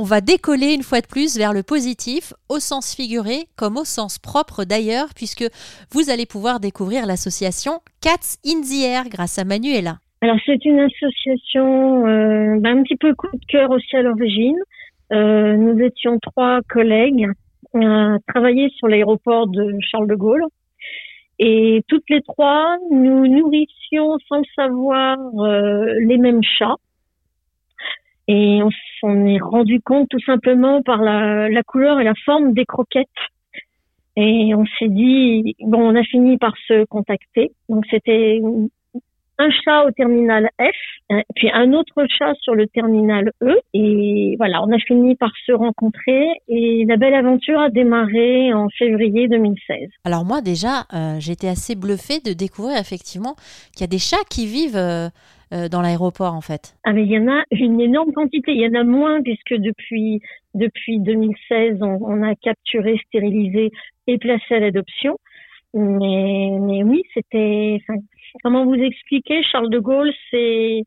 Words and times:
On 0.00 0.04
va 0.04 0.22
décoller 0.22 0.72
une 0.72 0.82
fois 0.82 1.02
de 1.02 1.06
plus 1.06 1.36
vers 1.36 1.52
le 1.52 1.62
positif, 1.62 2.32
au 2.48 2.58
sens 2.58 2.96
figuré 2.96 3.44
comme 3.54 3.76
au 3.76 3.84
sens 3.84 4.18
propre 4.18 4.64
d'ailleurs, 4.64 5.08
puisque 5.14 5.44
vous 5.92 6.08
allez 6.08 6.24
pouvoir 6.24 6.58
découvrir 6.58 7.04
l'association 7.04 7.80
Cats 8.00 8.40
in 8.46 8.62
the 8.62 8.82
Air 8.82 9.10
grâce 9.10 9.38
à 9.38 9.44
Manuela. 9.44 9.96
Alors 10.22 10.38
c'est 10.46 10.64
une 10.64 10.80
association 10.80 12.06
euh, 12.06 12.56
un 12.64 12.82
petit 12.82 12.96
peu 12.96 13.14
coup 13.14 13.28
de 13.30 13.44
cœur 13.46 13.70
aussi 13.72 13.94
à 13.94 14.00
l'origine. 14.00 14.56
Euh, 15.12 15.58
nous 15.58 15.78
étions 15.82 16.18
trois 16.18 16.60
collègues 16.66 17.26
à 17.74 18.16
travailler 18.26 18.70
sur 18.78 18.88
l'aéroport 18.88 19.48
de 19.48 19.76
Charles 19.82 20.08
de 20.08 20.14
Gaulle. 20.14 20.44
Et 21.38 21.82
toutes 21.88 22.08
les 22.08 22.22
trois, 22.22 22.78
nous 22.90 23.26
nourrissions 23.26 24.16
sans 24.30 24.38
le 24.38 24.50
savoir 24.56 25.18
euh, 25.40 25.92
les 26.06 26.16
mêmes 26.16 26.42
chats. 26.42 26.76
Et 28.28 28.62
on 28.62 28.70
s'en 29.00 29.26
est 29.26 29.40
rendu 29.40 29.80
compte 29.80 30.08
tout 30.08 30.20
simplement 30.20 30.82
par 30.82 31.02
la, 31.02 31.62
couleur 31.64 32.00
et 32.00 32.04
la 32.04 32.14
forme 32.24 32.52
des 32.52 32.64
croquettes. 32.64 33.08
Et 34.16 34.54
on 34.54 34.64
s'est 34.78 34.88
dit, 34.88 35.56
bon, 35.60 35.80
on 35.80 35.96
a 35.96 36.02
fini 36.02 36.36
par 36.36 36.54
se 36.68 36.84
contacter. 36.84 37.52
Donc 37.68 37.84
c'était 37.90 38.40
un 39.40 39.50
chat 39.64 39.84
au 39.86 39.90
terminal 39.90 40.50
F, 40.60 40.76
euh, 41.12 41.22
puis 41.34 41.50
un 41.50 41.72
autre 41.72 42.04
chat 42.18 42.34
sur 42.42 42.54
le 42.54 42.66
terminal 42.66 43.32
E. 43.42 43.58
Et 43.72 44.34
voilà, 44.36 44.62
on 44.62 44.70
a 44.70 44.78
fini 44.78 45.16
par 45.16 45.30
se 45.46 45.52
rencontrer 45.52 46.26
et 46.48 46.84
la 46.86 46.96
belle 46.96 47.14
aventure 47.14 47.58
a 47.58 47.70
démarré 47.70 48.52
en 48.52 48.68
février 48.68 49.28
2016. 49.28 49.88
Alors 50.04 50.24
moi 50.24 50.42
déjà, 50.42 50.84
euh, 50.92 51.16
j'étais 51.18 51.48
assez 51.48 51.74
bluffée 51.74 52.20
de 52.20 52.34
découvrir 52.34 52.76
effectivement 52.78 53.34
qu'il 53.72 53.80
y 53.80 53.84
a 53.84 53.86
des 53.86 53.98
chats 53.98 54.24
qui 54.28 54.46
vivent 54.46 54.76
euh, 54.76 55.08
dans 55.50 55.82
l'aéroport 55.82 56.34
en 56.34 56.40
fait. 56.40 56.76
Ah 56.84 56.92
mais 56.92 57.02
il 57.02 57.10
y 57.10 57.18
en 57.18 57.28
a 57.28 57.42
une 57.50 57.80
énorme 57.80 58.12
quantité. 58.12 58.52
Il 58.52 58.60
y 58.60 58.66
en 58.66 58.80
a 58.80 58.84
moins 58.84 59.20
puisque 59.22 59.54
depuis 59.54 60.20
depuis 60.54 61.00
2016, 61.00 61.78
on, 61.82 62.22
a 62.22 62.34
capturé, 62.34 63.00
stérilisé 63.06 63.70
et 64.06 64.18
placé 64.18 64.54
à 64.54 64.60
l'adoption. 64.60 65.16
Mais, 65.74 66.82
oui, 66.84 67.02
c'était. 67.14 67.80
Comment 68.42 68.64
vous 68.64 68.74
expliquer 68.74 69.42
Charles 69.42 69.70
de 69.70 69.78
Gaulle, 69.78 70.12
c'est 70.30 70.82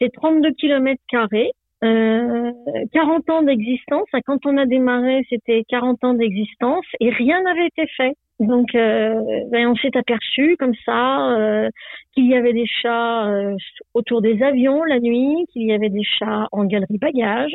c'est 0.00 0.12
32 0.12 0.52
kilomètres 0.54 1.02
carrés, 1.08 1.52
euh, 1.84 2.52
40 2.92 3.30
ans 3.30 3.42
d'existence. 3.42 4.08
Quand 4.26 4.44
on 4.46 4.56
a 4.56 4.66
démarré, 4.66 5.24
c'était 5.28 5.62
40 5.68 6.02
ans 6.02 6.14
d'existence 6.14 6.84
et 6.98 7.10
rien 7.10 7.40
n'avait 7.42 7.68
été 7.68 7.86
fait. 7.96 8.14
Donc, 8.42 8.74
euh, 8.74 9.14
ben, 9.50 9.68
on 9.68 9.76
s'est 9.76 9.96
aperçu 9.96 10.56
comme 10.58 10.74
ça 10.84 11.30
euh, 11.38 11.68
qu'il 12.12 12.28
y 12.28 12.34
avait 12.34 12.52
des 12.52 12.66
chats 12.66 13.26
euh, 13.28 13.56
autour 13.94 14.20
des 14.20 14.42
avions 14.42 14.82
la 14.82 14.98
nuit, 14.98 15.46
qu'il 15.52 15.62
y 15.62 15.72
avait 15.72 15.90
des 15.90 16.02
chats 16.02 16.48
en 16.50 16.64
galerie 16.64 16.98
bagages, 16.98 17.54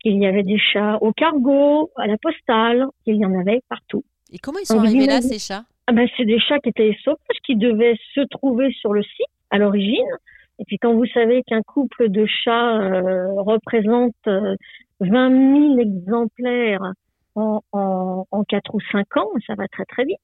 qu'il 0.00 0.18
y 0.18 0.26
avait 0.26 0.42
des 0.42 0.58
chats 0.58 0.98
au 1.00 1.12
cargo, 1.12 1.90
à 1.96 2.06
la 2.06 2.18
postale, 2.18 2.86
qu'il 3.04 3.16
y 3.16 3.24
en 3.24 3.38
avait 3.40 3.62
partout. 3.70 4.04
Et 4.30 4.38
comment 4.38 4.58
ils 4.58 4.66
sont 4.66 4.78
arrivés 4.78 5.06
là, 5.06 5.22
ces 5.22 5.38
chats? 5.38 5.64
Ah 5.86 5.92
ben, 5.92 6.06
c'est 6.16 6.26
des 6.26 6.38
chats 6.38 6.58
qui 6.58 6.68
étaient 6.68 6.94
sauvages, 7.02 7.40
qui 7.46 7.56
devaient 7.56 7.96
se 8.14 8.20
trouver 8.28 8.70
sur 8.72 8.92
le 8.92 9.02
site 9.02 9.26
à 9.50 9.56
l'origine. 9.56 10.12
Et 10.58 10.64
puis 10.66 10.76
quand 10.78 10.92
vous 10.92 11.06
savez 11.06 11.42
qu'un 11.44 11.62
couple 11.62 12.10
de 12.10 12.26
chats 12.26 13.00
représente 13.38 14.12
20 14.26 14.56
euh, 15.00 15.76
000 15.76 15.78
exemplaires 15.78 16.92
en, 17.38 17.62
en, 17.72 18.26
en 18.30 18.44
4 18.44 18.74
ou 18.74 18.80
5 18.92 19.16
ans, 19.16 19.28
ça 19.46 19.54
va 19.54 19.68
très 19.68 19.84
très 19.84 20.04
vite. 20.04 20.18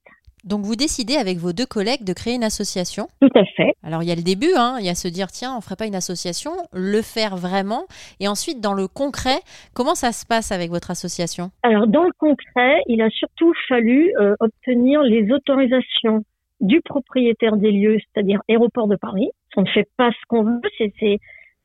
Donc 0.45 0.61
vous 0.61 0.77
décidez 0.77 1.17
avec 1.17 1.39
vos 1.39 1.55
deux 1.55 1.65
collègues 1.65 2.05
de 2.05 2.13
créer 2.13 2.35
une 2.35 2.45
association. 2.45 3.07
Tout 3.23 3.31
à 3.35 3.45
fait. 3.57 3.73
Alors 3.83 4.03
il 4.03 4.09
y 4.11 4.13
a 4.13 4.15
le 4.15 4.23
début, 4.23 4.53
hein, 4.57 4.77
il 4.79 4.85
y 4.85 4.91
a 4.91 4.95
se 4.95 5.09
dire 5.09 5.29
tiens 5.29 5.57
on 5.57 5.63
ferait 5.63 5.77
pas 5.77 5.87
une 5.87 5.95
association, 5.95 6.53
le 6.75 7.01
faire 7.01 7.37
vraiment, 7.37 7.85
et 8.21 8.29
ensuite 8.29 8.61
dans 8.61 8.75
le 8.75 8.87
concret, 8.87 9.41
comment 9.75 9.95
ça 9.95 10.13
se 10.13 10.27
passe 10.27 10.53
avec 10.53 10.71
votre 10.71 10.91
association? 10.91 11.51
Alors 11.63 11.87
dans 11.87 12.05
le 12.05 12.13
concret, 12.19 12.83
il 12.89 13.01
a 13.01 13.09
surtout 13.09 13.55
fallu 13.69 14.13
euh, 14.21 14.35
obtenir 14.41 15.03
les 15.03 15.33
autorisations 15.33 16.25
du 16.61 16.83
propriétaire 16.83 17.57
des 17.57 17.73
lieux, 17.73 17.97
c'est-à-dire 18.13 18.41
Aéroport 18.49 18.87
de 18.87 18.97
Paris. 18.97 19.31
On 19.57 19.63
ne 19.63 19.69
fait 19.69 19.89
pas 19.97 20.11
ce 20.11 20.27
qu'on 20.29 20.45
veut, 20.45 20.61
c'est 20.77 20.93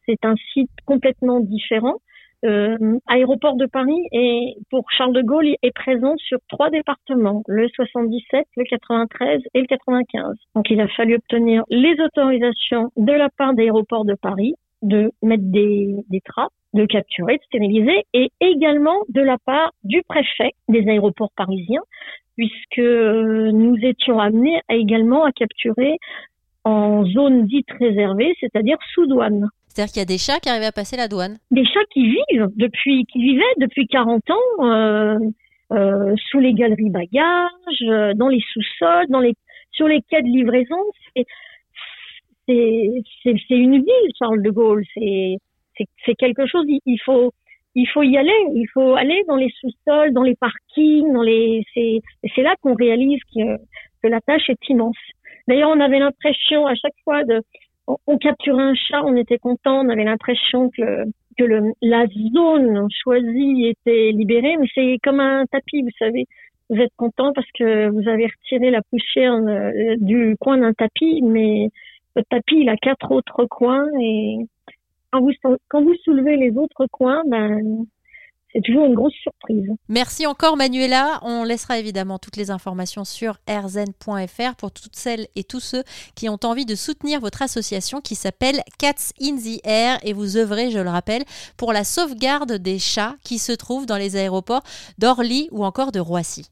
c'est 0.05 0.25
un 0.25 0.35
site 0.53 0.71
complètement 0.85 1.41
différent 1.41 1.97
aéroport 3.07 3.55
de 3.55 3.65
Paris 3.65 4.01
et 4.11 4.55
pour 4.69 4.85
Charles 4.91 5.13
de 5.13 5.21
Gaulle 5.21 5.55
est 5.61 5.75
présent 5.75 6.15
sur 6.17 6.39
trois 6.47 6.69
départements, 6.69 7.43
le 7.47 7.67
77, 7.69 8.45
le 8.55 8.63
93 8.63 9.41
et 9.53 9.61
le 9.61 9.67
95. 9.67 10.35
Donc 10.55 10.69
il 10.69 10.79
a 10.79 10.87
fallu 10.87 11.15
obtenir 11.15 11.63
les 11.69 11.99
autorisations 12.01 12.91
de 12.97 13.13
la 13.13 13.29
part 13.29 13.53
d'Aéroport 13.53 14.05
de 14.05 14.15
Paris 14.15 14.53
de 14.81 15.11
mettre 15.21 15.43
des, 15.45 15.93
des 16.09 16.21
trappes, 16.21 16.53
de 16.73 16.85
capturer, 16.85 17.37
de 17.37 17.43
stériliser 17.43 18.05
et 18.13 18.29
également 18.39 18.97
de 19.09 19.21
la 19.21 19.37
part 19.37 19.71
du 19.83 20.01
préfet 20.07 20.51
des 20.69 20.87
aéroports 20.87 21.31
parisiens 21.35 21.81
puisque 22.39 22.79
euh, 22.79 23.51
nous 23.51 23.75
étions 23.81 24.17
amenés 24.17 24.61
également 24.69 25.25
à 25.25 25.33
capturer 25.33 25.97
en 26.63 27.03
zone 27.03 27.45
dite 27.47 27.69
réservée, 27.79 28.33
c'est-à-dire 28.39 28.77
sous 28.93 29.07
douane. 29.07 29.49
C'est-à-dire 29.69 29.93
qu'il 29.93 30.01
y 30.01 30.03
a 30.03 30.05
des 30.05 30.17
chats 30.17 30.39
qui 30.39 30.49
arrivent 30.49 30.63
à 30.63 30.71
passer 30.71 30.97
la 30.97 31.07
douane. 31.07 31.37
Des 31.51 31.63
chats 31.63 31.85
qui 31.93 32.07
vivent 32.07 32.47
depuis, 32.55 33.05
qui 33.05 33.21
vivaient 33.21 33.55
depuis 33.57 33.87
40 33.87 34.21
ans 34.31 34.65
euh, 34.65 35.19
euh, 35.71 36.15
sous 36.29 36.39
les 36.39 36.53
galeries 36.53 36.89
bagages, 36.89 37.83
euh, 37.83 38.13
dans 38.15 38.29
les 38.29 38.41
sous-sols, 38.51 39.07
dans 39.09 39.19
les, 39.19 39.35
sur 39.71 39.87
les 39.87 40.01
quais 40.09 40.23
de 40.23 40.27
livraison. 40.27 40.75
C'est, 42.47 42.55
une 43.51 43.77
ville, 43.77 44.11
Charles 44.17 44.41
de 44.41 44.49
Gaulle. 44.49 44.83
C'est, 44.95 45.37
quelque 46.17 46.47
chose. 46.47 46.65
Il 46.67 46.99
faut, 47.05 47.31
il 47.75 47.87
faut 47.87 48.01
y 48.01 48.17
aller. 48.17 48.41
Il 48.55 48.65
faut 48.73 48.95
aller 48.95 49.23
dans 49.27 49.35
les 49.35 49.51
sous-sols, 49.61 50.13
dans 50.13 50.23
les 50.23 50.35
parkings, 50.35 51.13
dans 51.13 51.21
les. 51.21 51.63
C'est, 51.75 51.99
c'est 52.35 52.41
là 52.41 52.55
qu'on 52.61 52.73
réalise 52.73 53.21
que 53.35 54.07
la 54.07 54.19
tâche 54.21 54.49
est 54.49 54.69
immense. 54.69 54.97
D'ailleurs, 55.47 55.69
on 55.69 55.79
avait 55.79 55.99
l'impression 55.99 56.65
à 56.65 56.73
chaque 56.73 56.95
fois 57.03 57.23
de 57.23 57.41
on, 58.07 58.17
capturait 58.17 58.63
un 58.63 58.75
chat, 58.75 59.03
on 59.03 59.15
était 59.15 59.37
content, 59.37 59.85
on 59.85 59.89
avait 59.89 60.03
l'impression 60.03 60.69
que, 60.69 61.05
que 61.37 61.43
la 61.81 62.05
zone 62.33 62.87
choisie 63.03 63.67
était 63.67 64.11
libérée, 64.11 64.57
mais 64.57 64.67
c'est 64.75 64.97
comme 65.03 65.19
un 65.19 65.45
tapis, 65.45 65.81
vous 65.81 65.89
savez. 65.97 66.25
Vous 66.69 66.77
êtes 66.77 66.93
content 66.97 67.33
parce 67.33 67.47
que 67.57 67.89
vous 67.89 68.07
avez 68.07 68.27
retiré 68.27 68.69
la 68.69 68.81
poussière 68.83 69.33
euh, 69.33 69.95
du 69.97 70.35
coin 70.39 70.57
d'un 70.57 70.73
tapis, 70.73 71.21
mais 71.23 71.69
le 72.15 72.23
tapis, 72.29 72.59
il 72.61 72.69
a 72.69 72.77
quatre 72.77 73.11
autres 73.11 73.45
coins 73.45 73.87
et 73.99 74.37
quand 75.11 75.21
vous, 75.21 75.31
quand 75.67 75.81
vous 75.81 75.95
soulevez 76.03 76.37
les 76.37 76.55
autres 76.57 76.85
coins, 76.91 77.23
ben, 77.25 77.85
c'est 78.53 78.61
toujours 78.61 78.85
une 78.85 78.95
grosse 78.95 79.13
surprise. 79.13 79.69
Merci 79.87 80.25
encore 80.25 80.57
Manuela. 80.57 81.19
On 81.21 81.43
laissera 81.43 81.77
évidemment 81.77 82.17
toutes 82.17 82.35
les 82.35 82.51
informations 82.51 83.05
sur 83.05 83.37
rzen.fr 83.47 84.55
pour 84.57 84.71
toutes 84.71 84.95
celles 84.95 85.27
et 85.35 85.43
tous 85.43 85.59
ceux 85.59 85.83
qui 86.15 86.29
ont 86.29 86.39
envie 86.43 86.65
de 86.65 86.75
soutenir 86.75 87.19
votre 87.19 87.41
association 87.41 88.01
qui 88.01 88.15
s'appelle 88.15 88.61
Cats 88.79 89.13
in 89.21 89.37
the 89.37 89.59
Air 89.63 89.99
et 90.03 90.13
vous 90.13 90.37
œuvrez, 90.37 90.71
je 90.71 90.79
le 90.79 90.89
rappelle, 90.89 91.23
pour 91.57 91.73
la 91.73 91.83
sauvegarde 91.83 92.53
des 92.53 92.79
chats 92.79 93.15
qui 93.23 93.37
se 93.37 93.51
trouvent 93.51 93.85
dans 93.85 93.97
les 93.97 94.15
aéroports 94.15 94.63
d'Orly 94.97 95.47
ou 95.51 95.63
encore 95.63 95.91
de 95.91 95.99
Roissy. 95.99 96.49